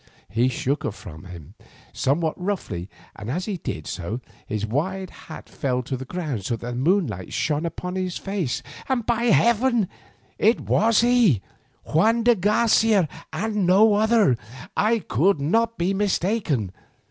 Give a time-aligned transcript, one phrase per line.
[0.29, 1.53] He shook her from him
[1.93, 6.55] somewhat roughly, and as he did so his wide hat fell to the ground so
[6.55, 8.63] that the moonlight shone upon his face.
[9.05, 9.87] By Heaven!
[10.39, 14.37] it was he—Juan de Garcia and no other!
[14.75, 16.71] I could not be mistaken.